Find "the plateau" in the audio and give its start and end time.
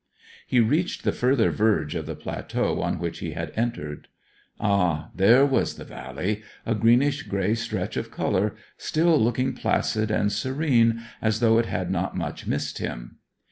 2.07-2.81